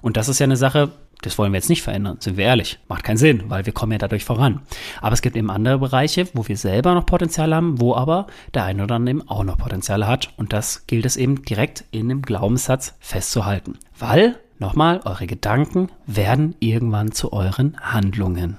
Und 0.00 0.16
das 0.16 0.28
ist 0.28 0.38
ja 0.38 0.44
eine 0.44 0.56
Sache, 0.56 0.92
das 1.22 1.38
wollen 1.38 1.52
wir 1.52 1.58
jetzt 1.58 1.70
nicht 1.70 1.82
verändern, 1.82 2.18
sind 2.20 2.36
wir 2.36 2.44
ehrlich. 2.44 2.78
Macht 2.88 3.04
keinen 3.04 3.16
Sinn, 3.16 3.44
weil 3.48 3.64
wir 3.64 3.72
kommen 3.72 3.92
ja 3.92 3.98
dadurch 3.98 4.24
voran. 4.24 4.60
Aber 5.00 5.14
es 5.14 5.22
gibt 5.22 5.36
eben 5.36 5.50
andere 5.50 5.78
Bereiche, 5.78 6.28
wo 6.34 6.46
wir 6.46 6.56
selber 6.56 6.94
noch 6.94 7.06
Potenzial 7.06 7.54
haben, 7.54 7.80
wo 7.80 7.94
aber 7.94 8.26
der 8.54 8.64
eine 8.64 8.84
oder 8.84 8.96
andere 8.96 9.16
eben 9.16 9.28
auch 9.28 9.44
noch 9.44 9.56
Potenzial 9.56 10.06
hat. 10.06 10.32
Und 10.36 10.52
das 10.52 10.86
gilt 10.86 11.06
es 11.06 11.16
eben 11.16 11.42
direkt 11.42 11.84
in 11.90 12.08
dem 12.08 12.22
Glaubenssatz 12.22 12.94
festzuhalten. 13.00 13.78
Weil, 13.98 14.38
nochmal, 14.58 15.00
eure 15.04 15.26
Gedanken 15.26 15.88
werden 16.06 16.56
irgendwann 16.60 17.12
zu 17.12 17.32
euren 17.32 17.76
Handlungen. 17.80 18.58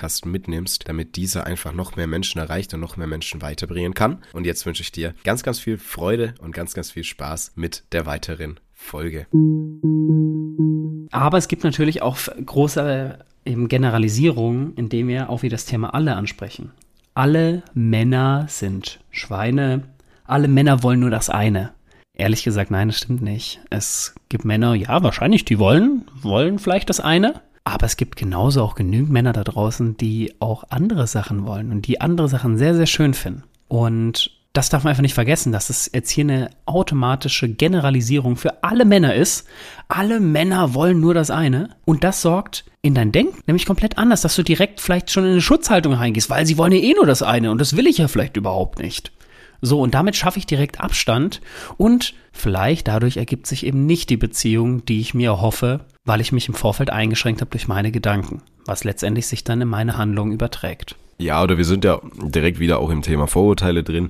Podcast 0.01 0.25
mitnimmst, 0.25 0.89
damit 0.89 1.15
dieser 1.15 1.45
einfach 1.45 1.73
noch 1.73 1.95
mehr 1.95 2.07
Menschen 2.07 2.39
erreicht 2.39 2.73
und 2.73 2.79
noch 2.79 2.97
mehr 2.97 3.05
Menschen 3.05 3.43
weiterbringen 3.43 3.93
kann. 3.93 4.17
Und 4.33 4.47
jetzt 4.47 4.65
wünsche 4.65 4.81
ich 4.81 4.91
dir 4.91 5.13
ganz, 5.23 5.43
ganz 5.43 5.59
viel 5.59 5.77
Freude 5.77 6.33
und 6.41 6.55
ganz, 6.55 6.73
ganz 6.73 6.89
viel 6.89 7.03
Spaß 7.03 7.51
mit 7.53 7.83
der 7.91 8.07
weiteren 8.07 8.59
Folge. 8.73 9.27
Aber 11.11 11.37
es 11.37 11.47
gibt 11.47 11.63
natürlich 11.63 12.01
auch 12.01 12.17
große 12.43 13.19
eben 13.45 13.67
Generalisierungen, 13.67 14.73
indem 14.73 15.07
wir 15.07 15.29
auch 15.29 15.43
wieder 15.43 15.53
das 15.53 15.65
Thema 15.65 15.93
alle 15.93 16.15
ansprechen. 16.15 16.71
Alle 17.13 17.61
Männer 17.75 18.47
sind 18.49 19.01
Schweine. 19.11 19.83
Alle 20.25 20.47
Männer 20.47 20.81
wollen 20.81 20.99
nur 20.99 21.11
das 21.11 21.29
eine. 21.29 21.73
Ehrlich 22.15 22.43
gesagt, 22.43 22.71
nein, 22.71 22.87
das 22.87 22.97
stimmt 22.97 23.21
nicht. 23.21 23.61
Es 23.69 24.15
gibt 24.29 24.45
Männer, 24.45 24.73
ja, 24.73 25.03
wahrscheinlich, 25.03 25.45
die 25.45 25.59
wollen, 25.59 26.05
wollen 26.15 26.57
vielleicht 26.57 26.89
das 26.89 26.99
eine, 26.99 27.41
aber 27.63 27.85
es 27.85 27.97
gibt 27.97 28.15
genauso 28.15 28.63
auch 28.63 28.75
genügend 28.75 29.11
Männer 29.11 29.33
da 29.33 29.43
draußen, 29.43 29.97
die 29.97 30.33
auch 30.39 30.63
andere 30.69 31.07
Sachen 31.07 31.45
wollen 31.45 31.71
und 31.71 31.87
die 31.87 32.01
andere 32.01 32.27
Sachen 32.27 32.57
sehr, 32.57 32.75
sehr 32.75 32.87
schön 32.87 33.13
finden. 33.13 33.43
Und 33.67 34.31
das 34.53 34.69
darf 34.69 34.83
man 34.83 34.91
einfach 34.91 35.03
nicht 35.03 35.13
vergessen, 35.13 35.53
dass 35.53 35.69
es 35.69 35.89
jetzt 35.93 36.09
hier 36.09 36.25
eine 36.25 36.49
automatische 36.65 37.47
Generalisierung 37.47 38.35
für 38.35 38.63
alle 38.63 38.83
Männer 38.83 39.15
ist. 39.15 39.47
Alle 39.87 40.19
Männer 40.19 40.73
wollen 40.73 40.99
nur 40.99 41.13
das 41.13 41.31
eine. 41.31 41.69
Und 41.85 42.03
das 42.03 42.21
sorgt 42.21 42.65
in 42.81 42.93
dein 42.93 43.11
Denken 43.11 43.41
nämlich 43.47 43.65
komplett 43.65 43.97
anders, 43.97 44.21
dass 44.21 44.35
du 44.35 44.43
direkt 44.43 44.81
vielleicht 44.81 45.11
schon 45.11 45.23
in 45.23 45.31
eine 45.31 45.41
Schutzhaltung 45.41 45.93
reingehst, 45.93 46.29
weil 46.29 46.45
sie 46.45 46.57
wollen 46.57 46.73
ja 46.73 46.79
eh 46.79 46.93
nur 46.93 47.05
das 47.05 47.23
eine 47.23 47.51
und 47.51 47.61
das 47.61 47.77
will 47.77 47.87
ich 47.87 47.99
ja 47.99 48.07
vielleicht 48.07 48.35
überhaupt 48.37 48.79
nicht. 48.79 49.11
So, 49.61 49.79
und 49.79 49.93
damit 49.93 50.15
schaffe 50.15 50.39
ich 50.39 50.47
direkt 50.47 50.81
Abstand 50.81 51.39
und 51.77 52.15
vielleicht 52.31 52.87
dadurch 52.87 53.17
ergibt 53.17 53.45
sich 53.45 53.65
eben 53.65 53.85
nicht 53.85 54.09
die 54.09 54.17
Beziehung, 54.17 54.83
die 54.85 54.99
ich 54.99 55.13
mir 55.13 55.39
hoffe, 55.39 55.85
weil 56.05 56.21
ich 56.21 56.31
mich 56.31 56.47
im 56.47 56.53
Vorfeld 56.53 56.89
eingeschränkt 56.89 57.41
habe 57.41 57.51
durch 57.51 57.67
meine 57.67 57.91
Gedanken, 57.91 58.41
was 58.65 58.83
letztendlich 58.83 59.27
sich 59.27 59.43
dann 59.43 59.61
in 59.61 59.67
meine 59.67 59.97
Handlung 59.97 60.31
überträgt. 60.31 60.95
Ja, 61.17 61.43
oder 61.43 61.57
wir 61.57 61.65
sind 61.65 61.85
ja 61.85 62.01
direkt 62.19 62.59
wieder 62.59 62.79
auch 62.79 62.89
im 62.89 63.03
Thema 63.03 63.27
Vorurteile 63.27 63.83
drin. 63.83 64.09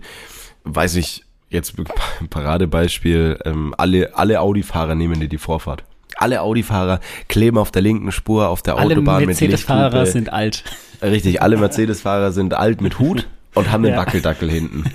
Weiß 0.64 0.96
ich, 0.96 1.26
jetzt 1.50 1.76
Paradebeispiel, 2.30 3.40
ähm, 3.46 3.76
alle, 3.78 4.16
alle 4.18 4.40
Audi-Fahrer 4.40 4.96
nehmen 4.96 5.20
dir 5.20 5.28
die 5.28 5.38
Vorfahrt. 5.38 5.84
Alle 6.18 6.42
Audi-Fahrer 6.42 7.00
kleben 7.28 7.58
auf 7.58 7.72
der 7.72 7.82
linken 7.82 8.12
Spur 8.12 8.50
auf 8.50 8.62
der 8.62 8.78
alle 8.78 8.96
Autobahn 8.96 9.22
mit 9.22 9.28
Mercedes-Fahrer 9.28 10.06
sind 10.06 10.32
alt. 10.32 10.64
Richtig, 11.02 11.42
alle 11.42 11.58
Mercedes-Fahrer 11.58 12.32
sind 12.32 12.54
alt 12.54 12.80
mit 12.80 13.00
Hut 13.00 13.28
und 13.56 13.72
haben 13.72 13.84
den 13.84 13.94
ja. 13.94 14.00
Wackeldackel 14.00 14.50
hinten. 14.50 14.86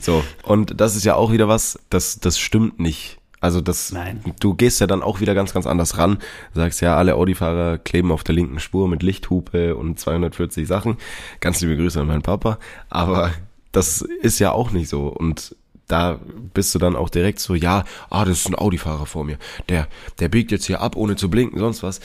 So. 0.00 0.22
Und 0.42 0.80
das 0.80 0.96
ist 0.96 1.04
ja 1.04 1.14
auch 1.14 1.32
wieder 1.32 1.48
was, 1.48 1.78
das, 1.90 2.18
das 2.20 2.38
stimmt 2.38 2.80
nicht. 2.80 3.18
Also 3.44 3.60
das, 3.60 3.92
Nein. 3.92 4.24
du 4.40 4.54
gehst 4.54 4.80
ja 4.80 4.86
dann 4.86 5.02
auch 5.02 5.20
wieder 5.20 5.34
ganz, 5.34 5.52
ganz 5.52 5.66
anders 5.66 5.98
ran. 5.98 6.16
sagst 6.54 6.80
ja, 6.80 6.96
alle 6.96 7.14
Audi-Fahrer 7.14 7.76
kleben 7.76 8.10
auf 8.10 8.24
der 8.24 8.34
linken 8.34 8.58
Spur 8.58 8.88
mit 8.88 9.02
Lichthupe 9.02 9.76
und 9.76 10.00
240 10.00 10.66
Sachen. 10.66 10.96
Ganz 11.40 11.60
liebe 11.60 11.76
Grüße 11.76 12.00
an 12.00 12.06
meinen 12.06 12.22
Papa. 12.22 12.58
Aber 12.88 13.32
das 13.70 14.00
ist 14.00 14.38
ja 14.38 14.52
auch 14.52 14.70
nicht 14.70 14.88
so. 14.88 15.08
Und 15.08 15.56
da 15.88 16.18
bist 16.54 16.74
du 16.74 16.78
dann 16.78 16.96
auch 16.96 17.10
direkt 17.10 17.38
so, 17.38 17.54
ja, 17.54 17.84
ah, 18.08 18.24
das 18.24 18.38
ist 18.38 18.48
ein 18.48 18.54
Audi-Fahrer 18.54 19.04
vor 19.04 19.24
mir. 19.24 19.36
Der, 19.68 19.88
der 20.20 20.30
biegt 20.30 20.50
jetzt 20.50 20.64
hier 20.64 20.80
ab, 20.80 20.96
ohne 20.96 21.14
zu 21.16 21.28
blinken, 21.28 21.58
sonst 21.58 21.82
was. 21.82 22.00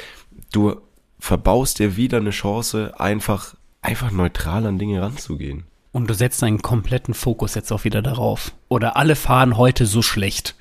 Du 0.51 0.75
verbaust 1.19 1.79
dir 1.79 1.95
wieder 1.95 2.17
eine 2.17 2.31
Chance, 2.31 2.99
einfach, 2.99 3.55
einfach 3.81 4.11
neutral 4.11 4.65
an 4.65 4.77
Dinge 4.77 5.01
ranzugehen. 5.01 5.63
Und 5.93 6.09
du 6.09 6.13
setzt 6.13 6.41
deinen 6.41 6.61
kompletten 6.61 7.13
Fokus 7.13 7.55
jetzt 7.55 7.71
auch 7.71 7.85
wieder 7.85 8.01
darauf. 8.01 8.51
Oder 8.67 8.97
alle 8.97 9.15
fahren 9.15 9.55
heute 9.55 9.85
so 9.85 10.01
schlecht. 10.01 10.55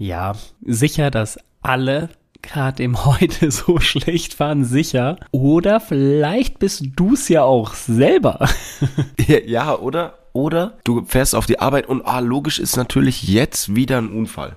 Ja, 0.00 0.34
sicher, 0.64 1.10
dass 1.10 1.38
alle 1.60 2.08
gerade 2.40 2.82
im 2.82 3.04
Heute 3.04 3.50
so 3.50 3.80
schlecht 3.80 4.32
fahren, 4.32 4.64
sicher. 4.64 5.18
Oder 5.30 5.78
vielleicht 5.78 6.58
bist 6.58 6.84
du 6.96 7.12
es 7.12 7.28
ja 7.28 7.42
auch 7.42 7.74
selber. 7.74 8.48
ja, 9.46 9.76
oder? 9.76 10.14
Oder 10.32 10.78
du 10.84 11.04
fährst 11.04 11.34
auf 11.34 11.44
die 11.44 11.58
Arbeit 11.58 11.86
und 11.86 12.06
ah, 12.06 12.20
logisch 12.20 12.58
ist 12.58 12.78
natürlich 12.78 13.24
jetzt 13.24 13.74
wieder 13.74 13.98
ein 13.98 14.08
Unfall. 14.08 14.56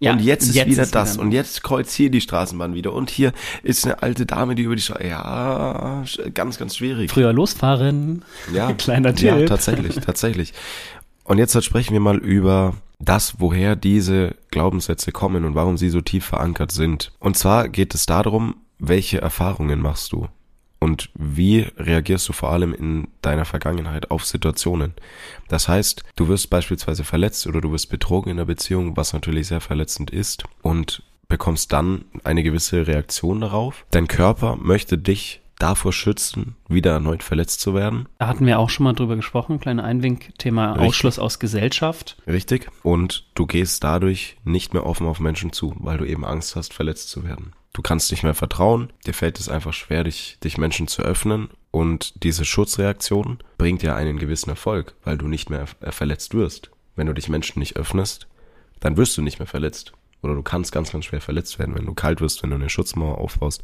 Ja, 0.00 0.12
und 0.12 0.20
jetzt 0.22 0.48
ist 0.48 0.56
jetzt 0.56 0.70
wieder 0.70 0.82
ist 0.82 0.94
das. 0.94 1.14
Wieder 1.14 1.22
und 1.22 1.32
jetzt 1.32 1.62
kreuzt 1.62 1.92
hier 1.92 2.10
die 2.10 2.20
Straßenbahn 2.20 2.74
wieder. 2.74 2.92
Und 2.92 3.10
hier 3.10 3.32
ist 3.62 3.84
eine 3.84 4.02
alte 4.02 4.26
Dame, 4.26 4.56
die 4.56 4.62
über 4.62 4.74
die 4.74 4.82
Straße. 4.82 5.06
Ja, 5.06 6.02
ganz, 6.34 6.58
ganz 6.58 6.74
schwierig. 6.74 7.12
Früher 7.12 7.32
losfahren. 7.32 8.24
Ja. 8.52 8.72
Kleiner 8.78 9.14
Tipp. 9.14 9.28
Ja, 9.28 9.46
tatsächlich, 9.46 9.94
tatsächlich. 9.96 10.52
Und 11.22 11.38
jetzt 11.38 11.62
sprechen 11.62 11.92
wir 11.92 12.00
mal 12.00 12.18
über 12.18 12.74
das, 13.00 13.40
woher 13.40 13.74
diese 13.74 14.36
Glaubenssätze 14.50 15.10
kommen 15.10 15.44
und 15.44 15.54
warum 15.54 15.76
sie 15.76 15.88
so 15.88 16.00
tief 16.00 16.26
verankert 16.26 16.70
sind. 16.70 17.12
Und 17.18 17.36
zwar 17.36 17.68
geht 17.68 17.94
es 17.94 18.06
darum, 18.06 18.56
welche 18.78 19.20
Erfahrungen 19.20 19.80
machst 19.80 20.12
du? 20.12 20.28
Und 20.78 21.10
wie 21.14 21.66
reagierst 21.76 22.28
du 22.28 22.32
vor 22.32 22.50
allem 22.52 22.72
in 22.72 23.08
deiner 23.20 23.44
Vergangenheit 23.44 24.10
auf 24.10 24.24
Situationen? 24.24 24.94
Das 25.48 25.68
heißt, 25.68 26.04
du 26.16 26.28
wirst 26.28 26.48
beispielsweise 26.48 27.04
verletzt 27.04 27.46
oder 27.46 27.60
du 27.60 27.70
wirst 27.70 27.90
betrogen 27.90 28.30
in 28.30 28.38
der 28.38 28.46
Beziehung, 28.46 28.96
was 28.96 29.12
natürlich 29.12 29.48
sehr 29.48 29.60
verletzend 29.60 30.10
ist 30.10 30.44
und 30.62 31.02
bekommst 31.28 31.72
dann 31.72 32.06
eine 32.24 32.42
gewisse 32.42 32.86
Reaktion 32.86 33.42
darauf. 33.42 33.84
Dein 33.90 34.08
Körper 34.08 34.56
möchte 34.56 34.96
dich 34.96 35.39
davor 35.60 35.92
schützen, 35.92 36.56
wieder 36.68 36.92
erneut 36.92 37.22
verletzt 37.22 37.60
zu 37.60 37.74
werden. 37.74 38.08
Da 38.18 38.26
hatten 38.26 38.46
wir 38.46 38.58
auch 38.58 38.70
schon 38.70 38.84
mal 38.84 38.92
drüber 38.92 39.16
gesprochen, 39.16 39.60
kleiner 39.60 39.84
Einwink, 39.84 40.36
Thema 40.38 40.72
Richtig. 40.72 40.88
Ausschluss 40.88 41.18
aus 41.18 41.38
Gesellschaft. 41.38 42.16
Richtig. 42.26 42.68
Und 42.82 43.26
du 43.34 43.46
gehst 43.46 43.84
dadurch 43.84 44.36
nicht 44.44 44.74
mehr 44.74 44.86
offen 44.86 45.06
auf 45.06 45.20
Menschen 45.20 45.52
zu, 45.52 45.74
weil 45.78 45.98
du 45.98 46.04
eben 46.04 46.24
Angst 46.24 46.56
hast, 46.56 46.74
verletzt 46.74 47.10
zu 47.10 47.24
werden. 47.24 47.52
Du 47.72 47.82
kannst 47.82 48.10
nicht 48.10 48.24
mehr 48.24 48.34
vertrauen, 48.34 48.92
dir 49.06 49.14
fällt 49.14 49.38
es 49.38 49.48
einfach 49.48 49.72
schwer, 49.72 50.02
dich, 50.02 50.38
dich 50.42 50.58
Menschen 50.58 50.88
zu 50.88 51.02
öffnen 51.02 51.50
und 51.70 52.24
diese 52.24 52.44
Schutzreaktion 52.44 53.38
bringt 53.58 53.82
ja 53.82 53.94
einen 53.94 54.18
gewissen 54.18 54.50
Erfolg, 54.50 54.96
weil 55.04 55.18
du 55.18 55.28
nicht 55.28 55.50
mehr 55.50 55.66
verletzt 55.66 56.34
wirst. 56.34 56.70
Wenn 56.96 57.06
du 57.06 57.12
dich 57.12 57.28
Menschen 57.28 57.60
nicht 57.60 57.76
öffnest, 57.76 58.26
dann 58.80 58.96
wirst 58.96 59.16
du 59.16 59.22
nicht 59.22 59.38
mehr 59.38 59.46
verletzt. 59.46 59.92
Oder 60.22 60.34
du 60.34 60.42
kannst 60.42 60.72
ganz, 60.72 60.90
ganz 60.92 61.04
schwer 61.04 61.20
verletzt 61.20 61.58
werden, 61.58 61.74
wenn 61.74 61.86
du 61.86 61.94
kalt 61.94 62.20
wirst, 62.20 62.42
wenn 62.42 62.50
du 62.50 62.56
eine 62.56 62.68
Schutzmauer 62.68 63.18
aufbaust. 63.18 63.62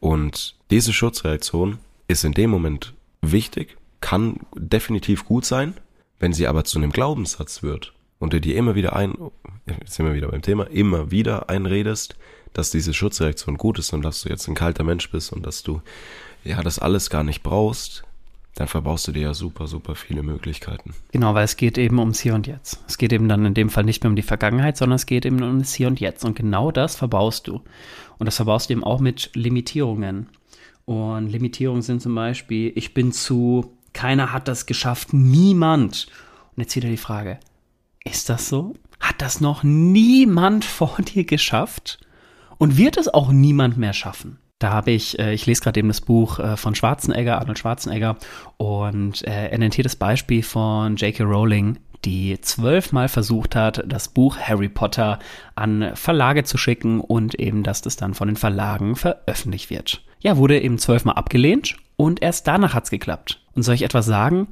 Und 0.00 0.56
diese 0.70 0.92
Schutzreaktion 0.92 1.78
ist 2.08 2.24
in 2.24 2.32
dem 2.32 2.50
Moment 2.50 2.94
wichtig, 3.20 3.76
kann 4.00 4.40
definitiv 4.56 5.24
gut 5.24 5.44
sein, 5.44 5.74
wenn 6.18 6.32
sie 6.32 6.46
aber 6.46 6.64
zu 6.64 6.78
einem 6.78 6.90
Glaubenssatz 6.90 7.62
wird 7.62 7.92
und 8.18 8.32
du 8.32 8.40
dir 8.40 8.56
immer 8.56 8.74
wieder 8.74 8.96
ein, 8.96 9.14
jetzt 9.66 9.94
sind 9.94 10.06
wir 10.06 10.14
wieder 10.14 10.28
beim 10.28 10.42
Thema, 10.42 10.64
immer 10.64 11.10
wieder 11.10 11.48
einredest, 11.48 12.16
dass 12.52 12.70
diese 12.70 12.94
Schutzreaktion 12.94 13.56
gut 13.56 13.78
ist 13.78 13.92
und 13.92 14.02
dass 14.02 14.22
du 14.22 14.28
jetzt 14.28 14.48
ein 14.48 14.54
kalter 14.54 14.84
Mensch 14.84 15.10
bist 15.10 15.32
und 15.32 15.44
dass 15.44 15.62
du 15.62 15.82
ja 16.44 16.62
das 16.62 16.78
alles 16.78 17.10
gar 17.10 17.22
nicht 17.22 17.42
brauchst, 17.42 18.04
dann 18.54 18.68
verbaust 18.68 19.06
du 19.08 19.12
dir 19.12 19.22
ja 19.22 19.34
super, 19.34 19.66
super 19.66 19.94
viele 19.94 20.22
Möglichkeiten. 20.22 20.94
Genau, 21.12 21.34
weil 21.34 21.44
es 21.44 21.56
geht 21.56 21.78
eben 21.78 21.98
ums 21.98 22.20
Hier 22.20 22.34
und 22.34 22.46
Jetzt. 22.46 22.82
Es 22.88 22.98
geht 22.98 23.12
eben 23.12 23.28
dann 23.28 23.44
in 23.44 23.54
dem 23.54 23.70
Fall 23.70 23.84
nicht 23.84 24.02
mehr 24.02 24.10
um 24.10 24.16
die 24.16 24.22
Vergangenheit, 24.22 24.76
sondern 24.76 24.96
es 24.96 25.06
geht 25.06 25.24
eben 25.24 25.42
um 25.42 25.60
das 25.60 25.74
Hier 25.74 25.88
und 25.88 26.00
Jetzt. 26.00 26.24
Und 26.24 26.36
genau 26.36 26.70
das 26.70 26.96
verbaust 26.96 27.46
du. 27.46 27.62
Und 28.18 28.26
das 28.26 28.36
verbaust 28.36 28.68
du 28.68 28.74
eben 28.74 28.84
auch 28.84 29.00
mit 29.00 29.30
Limitierungen. 29.34 30.28
Und 30.84 31.28
Limitierungen 31.28 31.82
sind 31.82 32.02
zum 32.02 32.14
Beispiel, 32.14 32.72
ich 32.74 32.94
bin 32.94 33.12
zu, 33.12 33.76
keiner 33.92 34.32
hat 34.32 34.48
das 34.48 34.66
geschafft, 34.66 35.12
niemand. 35.12 36.08
Und 36.56 36.62
jetzt 36.62 36.74
wieder 36.74 36.88
die 36.88 36.96
Frage, 36.96 37.38
ist 38.04 38.28
das 38.28 38.48
so? 38.48 38.74
Hat 38.98 39.22
das 39.22 39.40
noch 39.40 39.62
niemand 39.62 40.64
vor 40.66 40.96
dir 40.98 41.24
geschafft? 41.24 42.00
Und 42.58 42.76
wird 42.76 42.96
es 42.96 43.08
auch 43.08 43.30
niemand 43.32 43.78
mehr 43.78 43.92
schaffen? 43.92 44.38
Da 44.60 44.70
habe 44.72 44.92
ich, 44.92 45.18
äh, 45.18 45.32
ich 45.32 45.46
lese 45.46 45.62
gerade 45.62 45.80
eben 45.80 45.88
das 45.88 46.02
Buch 46.02 46.38
äh, 46.38 46.56
von 46.56 46.74
Schwarzenegger, 46.76 47.38
Arnold 47.38 47.58
Schwarzenegger, 47.58 48.16
und 48.58 49.26
äh, 49.26 49.48
er 49.48 49.58
nennt 49.58 49.74
hier 49.74 49.82
das 49.82 49.96
Beispiel 49.96 50.42
von 50.42 50.96
J.K. 50.96 51.24
Rowling, 51.24 51.78
die 52.04 52.38
zwölfmal 52.42 53.08
versucht 53.08 53.56
hat, 53.56 53.82
das 53.86 54.08
Buch 54.08 54.36
Harry 54.38 54.68
Potter 54.68 55.18
an 55.54 55.92
Verlage 55.94 56.44
zu 56.44 56.58
schicken 56.58 57.00
und 57.00 57.34
eben, 57.34 57.62
dass 57.62 57.80
das 57.82 57.96
dann 57.96 58.14
von 58.14 58.28
den 58.28 58.36
Verlagen 58.36 58.96
veröffentlicht 58.96 59.70
wird. 59.70 60.02
Ja, 60.20 60.36
wurde 60.36 60.60
eben 60.60 60.78
zwölfmal 60.78 61.16
abgelehnt 61.16 61.76
und 61.96 62.22
erst 62.22 62.46
danach 62.46 62.74
hat's 62.74 62.90
geklappt. 62.90 63.42
Und 63.54 63.62
soll 63.62 63.74
ich 63.74 63.82
etwas 63.82 64.04
sagen? 64.04 64.48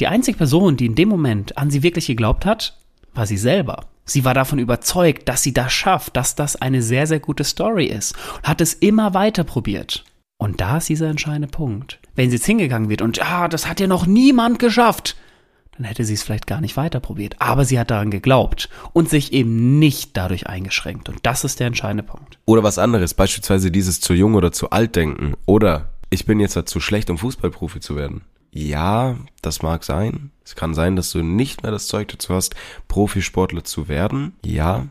Die 0.00 0.06
einzige 0.06 0.38
Person, 0.38 0.78
die 0.78 0.86
in 0.86 0.94
dem 0.94 1.10
Moment 1.10 1.58
an 1.58 1.70
sie 1.70 1.82
wirklich 1.82 2.06
geglaubt 2.06 2.46
hat, 2.46 2.78
war 3.16 3.26
sie 3.26 3.38
selber. 3.38 3.86
Sie 4.04 4.24
war 4.24 4.34
davon 4.34 4.58
überzeugt, 4.58 5.28
dass 5.28 5.42
sie 5.42 5.52
das 5.52 5.72
schafft, 5.72 6.16
dass 6.16 6.36
das 6.36 6.56
eine 6.56 6.82
sehr, 6.82 7.06
sehr 7.06 7.20
gute 7.20 7.44
Story 7.44 7.86
ist 7.86 8.14
und 8.36 8.48
hat 8.48 8.60
es 8.60 8.74
immer 8.74 9.14
weiter 9.14 9.42
probiert. 9.42 10.04
Und 10.38 10.60
da 10.60 10.76
ist 10.76 10.88
dieser 10.88 11.08
entscheidende 11.08 11.48
Punkt. 11.48 11.98
Wenn 12.14 12.30
sie 12.30 12.36
jetzt 12.36 12.46
hingegangen 12.46 12.88
wird 12.88 13.02
und 13.02 13.16
ja, 13.16 13.48
das 13.48 13.68
hat 13.68 13.80
ja 13.80 13.86
noch 13.86 14.06
niemand 14.06 14.58
geschafft, 14.58 15.16
dann 15.76 15.84
hätte 15.84 16.04
sie 16.04 16.14
es 16.14 16.22
vielleicht 16.22 16.46
gar 16.46 16.60
nicht 16.60 16.76
weiter 16.76 17.00
probiert. 17.00 17.36
Aber 17.38 17.64
sie 17.64 17.78
hat 17.78 17.90
daran 17.90 18.10
geglaubt 18.10 18.68
und 18.92 19.08
sich 19.08 19.32
eben 19.32 19.78
nicht 19.78 20.16
dadurch 20.16 20.46
eingeschränkt. 20.46 21.08
Und 21.08 21.18
das 21.22 21.44
ist 21.44 21.60
der 21.60 21.66
entscheidende 21.66 22.02
Punkt. 22.02 22.38
Oder 22.44 22.62
was 22.62 22.78
anderes, 22.78 23.14
beispielsweise 23.14 23.70
dieses 23.70 24.00
zu 24.00 24.14
jung 24.14 24.34
oder 24.34 24.52
zu 24.52 24.70
alt 24.70 24.96
denken. 24.96 25.34
Oder 25.46 25.90
ich 26.10 26.26
bin 26.26 26.40
jetzt 26.40 26.68
zu 26.68 26.80
schlecht, 26.80 27.10
um 27.10 27.18
Fußballprofi 27.18 27.80
zu 27.80 27.96
werden. 27.96 28.22
Ja, 28.56 29.16
das 29.42 29.60
mag 29.60 29.84
sein. 29.84 30.30
Es 30.42 30.56
kann 30.56 30.72
sein, 30.72 30.96
dass 30.96 31.10
du 31.10 31.22
nicht 31.22 31.62
mehr 31.62 31.70
das 31.70 31.88
Zeug 31.88 32.08
dazu 32.08 32.34
hast, 32.34 32.54
Profisportler 32.88 33.64
zu 33.64 33.86
werden. 33.88 34.34
Ja, 34.42 34.86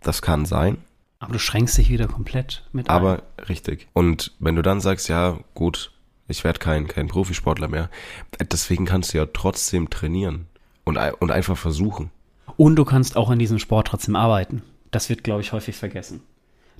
das 0.00 0.22
kann 0.22 0.46
sein. 0.46 0.78
Aber 1.18 1.34
du 1.34 1.38
schränkst 1.38 1.76
dich 1.76 1.90
wieder 1.90 2.08
komplett 2.08 2.64
mit 2.72 2.88
ein. 2.88 2.96
Aber 2.96 3.22
richtig. 3.50 3.86
Und 3.92 4.32
wenn 4.38 4.56
du 4.56 4.62
dann 4.62 4.80
sagst, 4.80 5.10
ja, 5.10 5.38
gut, 5.52 5.92
ich 6.26 6.42
werde 6.42 6.58
kein, 6.58 6.88
kein 6.88 7.08
Profisportler 7.08 7.68
mehr, 7.68 7.90
deswegen 8.50 8.86
kannst 8.86 9.12
du 9.12 9.18
ja 9.18 9.26
trotzdem 9.26 9.90
trainieren 9.90 10.46
und, 10.84 10.96
und 10.96 11.30
einfach 11.30 11.58
versuchen. 11.58 12.10
Und 12.56 12.76
du 12.76 12.86
kannst 12.86 13.16
auch 13.18 13.30
in 13.30 13.38
diesem 13.38 13.58
Sport 13.58 13.88
trotzdem 13.88 14.16
arbeiten. 14.16 14.62
Das 14.90 15.10
wird, 15.10 15.22
glaube 15.22 15.42
ich, 15.42 15.52
häufig 15.52 15.76
vergessen 15.76 16.22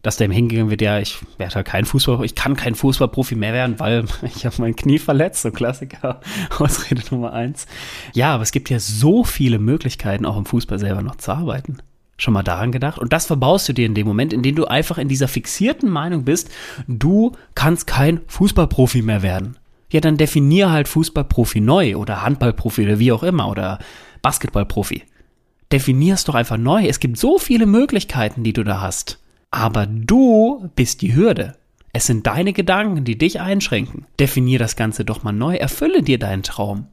dass 0.03 0.17
dem 0.17 0.33
hingegangen 0.33 0.71
wird, 0.71 0.83
ja, 0.83 0.99
ich 0.99 1.19
werde 1.39 1.55
halt 1.55 1.67
kein 1.67 1.85
Fußball, 1.85 2.25
ich 2.25 2.35
kann 2.35 2.57
kein 2.57 2.75
Fußballprofi 2.75 3.37
mehr 3.37 3.53
werden, 3.53 3.79
weil 3.79 4.05
ich 4.23 4.45
habe 4.45 4.57
mein 4.59 4.77
Knie 4.77 4.99
verletzt, 4.99 5.43
so 5.43 5.51
Klassiker, 5.51 6.21
Ausrede 6.59 7.03
Nummer 7.11 7.33
eins. 7.33 7.67
Ja, 8.13 8.35
aber 8.35 8.43
es 8.43 8.53
gibt 8.53 8.69
ja 8.69 8.79
so 8.79 9.25
viele 9.25 9.59
Möglichkeiten, 9.59 10.27
auch 10.27 10.37
im 10.37 10.45
Fußball 10.45 10.79
selber 10.79 11.03
noch 11.03 11.17
zu 11.17 11.33
arbeiten. 11.33 11.79
Schon 12.19 12.35
mal 12.35 12.43
daran 12.43 12.73
gedacht? 12.73 12.99
Und 12.99 13.13
das 13.13 13.27
verbaust 13.27 13.69
du 13.69 13.73
dir 13.73 13.87
in 13.87 13.95
dem 13.95 14.07
Moment, 14.07 14.33
in 14.33 14.43
dem 14.43 14.55
du 14.55 14.67
einfach 14.67 14.99
in 14.99 15.09
dieser 15.09 15.29
fixierten 15.29 15.89
Meinung 15.89 16.25
bist, 16.25 16.51
du 16.87 17.33
kannst 17.55 17.87
kein 17.87 18.21
Fußballprofi 18.27 19.03
mehr 19.03 19.23
werden. 19.23 19.57
Ja, 19.91 20.01
dann 20.01 20.17
definier 20.17 20.71
halt 20.71 20.89
Fußballprofi 20.89 21.61
neu 21.61 21.97
oder 21.97 22.23
Handballprofi 22.23 22.85
oder 22.85 22.99
wie 22.99 23.13
auch 23.13 23.23
immer 23.23 23.49
oder 23.49 23.79
Basketballprofi. 24.23 25.03
Definier's 25.71 26.25
doch 26.25 26.35
einfach 26.35 26.59
neu. 26.59 26.87
Es 26.87 27.01
gibt 27.01 27.19
so 27.19 27.39
viele 27.39 27.67
Möglichkeiten, 27.67 28.43
die 28.45 28.53
du 28.53 28.63
da 28.63 28.81
hast. 28.81 29.22
Aber 29.53 29.87
du 29.87 30.71
bist 30.75 31.03
die 31.03 31.15
Hürde. 31.15 31.57
Es 31.93 32.07
sind 32.07 32.27
deine 32.27 32.55
Gedanken, 32.55 33.05
die 33.05 33.19
dich 33.19 33.41
einschränken. 33.41 34.07
Definier 34.19 34.59
das 34.59 34.77
Ganze 34.77 35.05
doch 35.05 35.23
mal 35.23 35.33
neu, 35.33 35.57
erfülle 35.57 36.03
dir 36.03 36.19
deinen 36.19 36.43
Traum. 36.43 36.87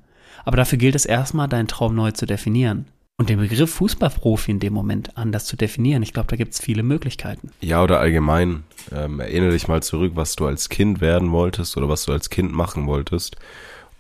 Aber 0.44 0.58
dafür 0.58 0.78
gilt 0.78 0.96
es 0.96 1.06
erstmal, 1.06 1.48
deinen 1.48 1.70
Traum 1.70 1.96
neu 1.96 2.12
zu 2.12 2.26
definieren. 2.26 2.86
Und 3.18 3.30
den 3.30 3.40
Begriff 3.40 3.74
Fußballprofi 3.74 4.52
in 4.52 4.60
dem 4.60 4.74
Moment 4.74 5.18
anders 5.18 5.46
zu 5.46 5.56
definieren. 5.56 6.04
Ich 6.04 6.14
glaube, 6.14 6.28
da 6.28 6.36
gibt 6.36 6.54
es 6.54 6.60
viele 6.60 6.84
Möglichkeiten. 6.84 7.52
Ja, 7.62 7.82
oder 7.82 8.00
allgemein, 8.00 8.64
ähm, 8.94 9.20
erinnere 9.20 9.52
dich 9.52 9.68
mal 9.68 9.82
zurück, 9.82 10.14
was 10.16 10.36
du 10.36 10.46
als 10.46 10.70
Kind 10.70 11.02
werden 11.02 11.32
wolltest 11.32 11.76
oder 11.78 11.88
was 11.88 12.06
du 12.06 12.12
als 12.12 12.30
Kind 12.30 12.54
machen 12.54 12.88
wolltest. 12.88 13.38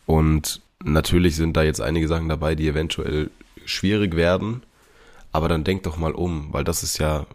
Und 0.06 0.62
natürlich 0.84 1.36
sind 1.36 1.56
da 1.56 1.64
jetzt 1.64 1.82
einige 1.82 2.08
Sachen 2.08 2.30
dabei, 2.30 2.56
die 2.56 2.68
eventuell 2.68 3.30
schwierig 3.66 4.16
werden. 4.16 4.64
Aber 5.32 5.48
dann 5.48 5.64
denk 5.64 5.84
doch 5.84 5.98
mal 5.98 6.12
um, 6.12 6.48
weil 6.52 6.64
das 6.64 6.84
ist 6.84 6.98
ja 6.98 7.26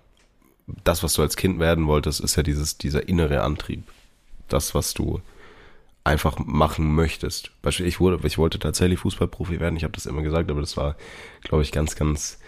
das, 0.67 1.03
was 1.03 1.15
du 1.15 1.23
als 1.23 1.37
Kind 1.37 1.59
werden 1.59 1.87
wolltest, 1.87 2.21
ist 2.21 2.37
ja 2.37 2.43
dieses, 2.43 2.79
dieser 2.79 3.09
innere 3.09 3.43
Antrieb. 3.43 3.85
Das, 4.49 4.75
was 4.75 4.95
du 4.95 5.21
einfach 6.05 6.39
machen 6.39 6.95
möchtest. 6.95 7.51
Beispiel, 7.63 7.87
ich 7.87 7.99
wurde, 7.99 8.27
ich 8.27 8.37
wollte 8.39 8.59
tatsächlich 8.59 9.01
Fußballprofi 9.01 9.59
werden. 9.59 9.77
Ich 9.77 9.85
habe 9.85 9.95
das 9.95 10.07
immer 10.07 10.23
gesagt, 10.23 10.51
aber 10.51 10.61
das 10.61 10.77
war, 10.77 10.97
glaube 11.43 11.63
ich, 11.63 11.73
ganz, 11.73 11.97
ganz, 11.97 12.39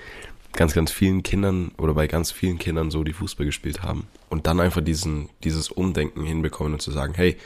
ganz, 0.52 0.74
ganz 0.74 0.92
vielen 0.92 1.22
Kindern 1.22 1.72
oder 1.78 1.94
bei 1.94 2.06
ganz 2.06 2.30
vielen 2.30 2.58
Kindern 2.58 2.90
so, 2.90 3.02
die 3.02 3.14
Fußball 3.14 3.46
gespielt 3.46 3.82
haben. 3.82 4.06
Und 4.28 4.46
dann 4.46 4.60
einfach 4.60 4.82
diesen, 4.82 5.30
dieses 5.42 5.70
Umdenken 5.70 6.22
hinbekommen 6.22 6.74
und 6.74 6.80
zu 6.80 6.90
sagen, 6.90 7.14
hey, 7.14 7.36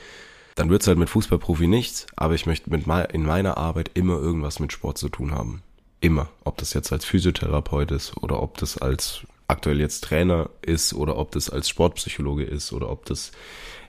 dann 0.57 0.69
wird's 0.69 0.89
halt 0.89 0.99
mit 0.99 1.09
Fußballprofi 1.09 1.69
nichts, 1.69 2.07
aber 2.17 2.35
ich 2.35 2.45
möchte 2.45 2.71
mit 2.71 2.87
in 3.13 3.25
meiner 3.25 3.57
Arbeit 3.57 3.93
immer 3.95 4.19
irgendwas 4.19 4.59
mit 4.59 4.73
Sport 4.73 4.99
zu 4.99 5.09
tun 5.09 5.33
haben. 5.33 5.63
Immer. 6.01 6.29
Ob 6.45 6.59
das 6.59 6.75
jetzt 6.75 6.93
als 6.93 7.05
Physiotherapeut 7.05 7.93
ist 7.93 8.17
oder 8.17 8.43
ob 8.43 8.59
das 8.59 8.79
als 8.79 9.23
aktuell 9.51 9.81
jetzt 9.81 10.05
Trainer 10.05 10.51
ist 10.63 10.95
oder 10.95 11.17
ob 11.17 11.33
das 11.33 11.51
als 11.51 11.69
Sportpsychologe 11.69 12.45
ist 12.45 12.73
oder 12.73 12.91
ob 12.91 13.05
das 13.07 13.33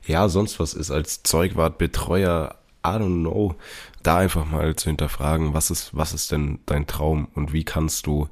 ja 0.06 0.28
sonst 0.30 0.60
was 0.60 0.74
ist 0.74 0.92
als 0.92 1.24
Zeugwart, 1.24 1.78
Betreuer, 1.78 2.56
I 2.86 2.90
don't 2.90 3.22
know, 3.22 3.56
da 4.04 4.18
einfach 4.18 4.46
mal 4.46 4.76
zu 4.76 4.90
hinterfragen, 4.90 5.54
was 5.54 5.72
ist, 5.72 5.96
was 5.96 6.14
ist 6.14 6.32
denn 6.32 6.60
dein 6.66 6.88
Traum 6.88 7.28
und 7.36 7.54
wie 7.54 7.64
kannst 7.64 8.08
du 8.08 8.28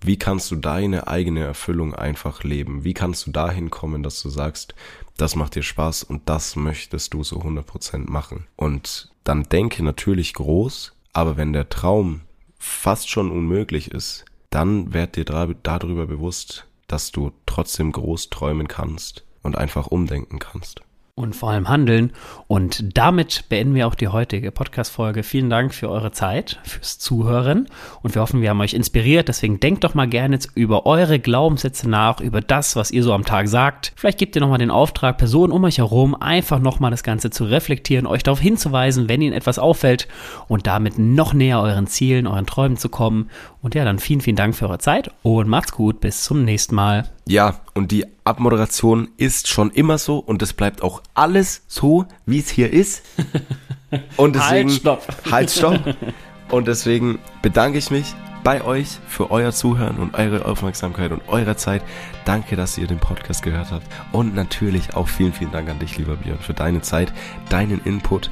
Wie 0.00 0.16
kannst 0.16 0.52
du 0.52 0.56
deine 0.56 1.08
eigene 1.08 1.42
Erfüllung 1.42 1.92
einfach 1.92 2.44
leben? 2.44 2.84
Wie 2.84 2.94
kannst 2.94 3.26
du 3.26 3.32
dahin 3.32 3.68
kommen, 3.68 4.04
dass 4.04 4.22
du 4.22 4.28
sagst, 4.28 4.74
das 5.16 5.34
macht 5.34 5.56
dir 5.56 5.64
Spaß 5.64 6.04
und 6.04 6.28
das 6.28 6.54
möchtest 6.54 7.14
du 7.14 7.24
so 7.24 7.40
100% 7.40 8.08
machen? 8.08 8.46
Und 8.54 9.10
dann 9.24 9.42
denke 9.42 9.82
natürlich 9.82 10.34
groß, 10.34 10.92
aber 11.12 11.36
wenn 11.36 11.52
der 11.52 11.68
Traum 11.68 12.20
fast 12.60 13.10
schon 13.10 13.32
unmöglich 13.32 13.90
ist, 13.90 14.24
dann 14.50 14.92
werd 14.92 15.16
dir 15.16 15.24
darüber 15.24 16.06
bewusst, 16.06 16.66
dass 16.86 17.12
du 17.12 17.32
trotzdem 17.46 17.92
groß 17.92 18.30
träumen 18.30 18.68
kannst 18.68 19.24
und 19.42 19.56
einfach 19.56 19.86
umdenken 19.86 20.38
kannst 20.38 20.82
und 21.18 21.34
vor 21.34 21.50
allem 21.50 21.68
handeln. 21.68 22.12
Und 22.46 22.96
damit 22.96 23.48
beenden 23.48 23.74
wir 23.74 23.86
auch 23.86 23.96
die 23.96 24.08
heutige 24.08 24.52
Podcast-Folge. 24.52 25.22
Vielen 25.22 25.50
Dank 25.50 25.74
für 25.74 25.90
eure 25.90 26.12
Zeit, 26.12 26.60
fürs 26.62 26.98
Zuhören. 26.98 27.66
Und 28.02 28.14
wir 28.14 28.22
hoffen, 28.22 28.40
wir 28.40 28.50
haben 28.50 28.60
euch 28.60 28.72
inspiriert. 28.72 29.28
Deswegen 29.28 29.60
denkt 29.60 29.84
doch 29.84 29.94
mal 29.94 30.06
gerne 30.06 30.36
jetzt 30.36 30.50
über 30.54 30.86
eure 30.86 31.18
Glaubenssätze 31.18 31.90
nach, 31.90 32.20
über 32.20 32.40
das, 32.40 32.76
was 32.76 32.92
ihr 32.92 33.02
so 33.02 33.12
am 33.12 33.24
Tag 33.24 33.48
sagt. 33.48 33.92
Vielleicht 33.96 34.18
gebt 34.18 34.36
ihr 34.36 34.40
nochmal 34.40 34.58
den 34.58 34.70
Auftrag, 34.70 35.18
Personen 35.18 35.52
um 35.52 35.64
euch 35.64 35.78
herum 35.78 36.14
einfach 36.14 36.60
nochmal 36.60 36.92
das 36.92 37.02
Ganze 37.02 37.30
zu 37.30 37.44
reflektieren, 37.44 38.06
euch 38.06 38.22
darauf 38.22 38.40
hinzuweisen, 38.40 39.08
wenn 39.08 39.20
ihnen 39.20 39.34
etwas 39.34 39.58
auffällt 39.58 40.06
und 40.46 40.66
damit 40.66 40.98
noch 40.98 41.34
näher 41.34 41.60
euren 41.60 41.88
Zielen, 41.88 42.28
euren 42.28 42.46
Träumen 42.46 42.76
zu 42.76 42.88
kommen. 42.88 43.28
Und 43.60 43.74
ja, 43.74 43.84
dann 43.84 43.98
vielen, 43.98 44.20
vielen 44.20 44.36
Dank 44.36 44.54
für 44.54 44.66
eure 44.66 44.78
Zeit 44.78 45.10
und 45.22 45.48
macht's 45.48 45.72
gut. 45.72 46.00
Bis 46.00 46.22
zum 46.22 46.44
nächsten 46.44 46.76
Mal. 46.76 47.08
Ja, 47.26 47.60
und 47.78 47.92
die 47.92 48.04
Abmoderation 48.24 49.06
ist 49.18 49.46
schon 49.46 49.70
immer 49.70 49.98
so 49.98 50.18
und 50.18 50.42
es 50.42 50.52
bleibt 50.52 50.82
auch 50.82 51.00
alles 51.14 51.62
so, 51.68 52.06
wie 52.26 52.40
es 52.40 52.50
hier 52.50 52.72
ist. 52.72 53.04
Und 54.16 54.34
deswegen, 54.34 54.68
halt, 54.68 54.80
stopp. 54.80 55.08
Halt, 55.30 55.50
stopp. 55.50 55.96
Und 56.50 56.66
deswegen 56.66 57.20
bedanke 57.40 57.78
ich 57.78 57.90
mich 57.90 58.14
bei 58.42 58.64
euch 58.64 58.98
für 59.06 59.30
euer 59.30 59.52
Zuhören 59.52 59.98
und 59.98 60.14
eure 60.14 60.44
Aufmerksamkeit 60.44 61.12
und 61.12 61.22
eure 61.28 61.56
Zeit. 61.56 61.82
Danke, 62.24 62.56
dass 62.56 62.78
ihr 62.78 62.86
den 62.86 62.98
Podcast 62.98 63.42
gehört 63.42 63.70
habt. 63.70 63.86
Und 64.12 64.34
natürlich 64.34 64.94
auch 64.94 65.06
vielen, 65.06 65.32
vielen 65.32 65.52
Dank 65.52 65.68
an 65.68 65.78
dich, 65.78 65.96
lieber 65.98 66.16
Björn, 66.16 66.38
für 66.38 66.54
deine 66.54 66.80
Zeit, 66.80 67.12
deinen 67.48 67.80
Input 67.84 68.30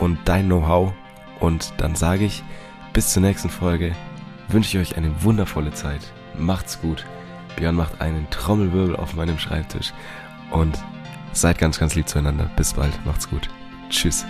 und 0.00 0.18
dein 0.24 0.46
Know-how. 0.46 0.92
Und 1.40 1.72
dann 1.78 1.94
sage 1.94 2.24
ich, 2.24 2.42
bis 2.92 3.12
zur 3.12 3.22
nächsten 3.22 3.50
Folge 3.50 3.94
wünsche 4.48 4.76
ich 4.76 4.90
euch 4.90 4.96
eine 4.96 5.22
wundervolle 5.22 5.72
Zeit. 5.72 6.00
Macht's 6.36 6.80
gut. 6.80 7.04
Björn 7.56 7.76
macht 7.76 8.00
einen 8.00 8.28
Trommelwirbel 8.30 8.96
auf 8.96 9.14
meinem 9.14 9.38
Schreibtisch. 9.38 9.92
Und 10.50 10.78
seid 11.32 11.58
ganz, 11.58 11.78
ganz 11.78 11.94
lieb 11.94 12.08
zueinander. 12.08 12.50
Bis 12.56 12.74
bald. 12.74 12.92
Macht's 13.06 13.28
gut. 13.28 13.48
Tschüss. 13.88 14.24